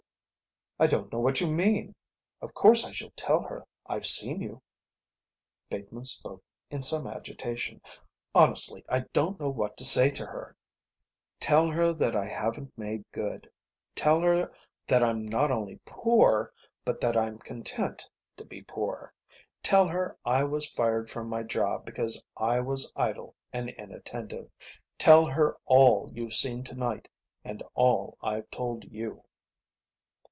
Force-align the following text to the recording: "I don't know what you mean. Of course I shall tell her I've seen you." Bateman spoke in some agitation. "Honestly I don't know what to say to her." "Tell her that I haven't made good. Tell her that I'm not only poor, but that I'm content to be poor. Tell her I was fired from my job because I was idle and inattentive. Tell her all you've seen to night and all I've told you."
"I 0.79 0.87
don't 0.87 1.13
know 1.13 1.19
what 1.19 1.39
you 1.41 1.45
mean. 1.45 1.93
Of 2.41 2.55
course 2.55 2.83
I 2.85 2.91
shall 2.91 3.11
tell 3.11 3.43
her 3.43 3.67
I've 3.85 4.07
seen 4.07 4.41
you." 4.41 4.63
Bateman 5.69 6.05
spoke 6.05 6.41
in 6.71 6.81
some 6.81 7.05
agitation. 7.05 7.83
"Honestly 8.33 8.83
I 8.89 9.01
don't 9.13 9.39
know 9.39 9.51
what 9.51 9.77
to 9.77 9.85
say 9.85 10.09
to 10.09 10.25
her." 10.25 10.55
"Tell 11.39 11.69
her 11.69 11.93
that 11.93 12.15
I 12.15 12.25
haven't 12.25 12.75
made 12.75 13.05
good. 13.11 13.47
Tell 13.93 14.21
her 14.21 14.51
that 14.87 15.03
I'm 15.03 15.23
not 15.23 15.51
only 15.51 15.79
poor, 15.85 16.51
but 16.83 16.99
that 16.99 17.15
I'm 17.15 17.37
content 17.37 18.09
to 18.37 18.43
be 18.43 18.63
poor. 18.63 19.13
Tell 19.61 19.87
her 19.87 20.17
I 20.25 20.43
was 20.45 20.67
fired 20.67 21.11
from 21.11 21.29
my 21.29 21.43
job 21.43 21.85
because 21.85 22.23
I 22.35 22.59
was 22.59 22.91
idle 22.95 23.35
and 23.53 23.69
inattentive. 23.69 24.49
Tell 24.97 25.27
her 25.27 25.57
all 25.67 26.09
you've 26.11 26.33
seen 26.33 26.63
to 26.63 26.73
night 26.73 27.07
and 27.45 27.61
all 27.75 28.17
I've 28.19 28.49
told 28.49 28.85
you." 28.85 29.23